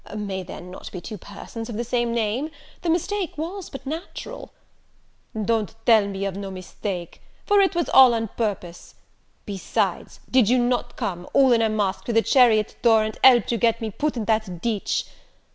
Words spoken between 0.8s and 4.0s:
be two persons of the same name? the mistake was but